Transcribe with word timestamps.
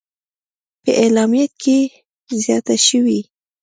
په 0.83 0.91
اعلامیه 1.03 1.47
کې 1.61 1.77
زیاته 2.41 2.75
شوې: 2.87 3.19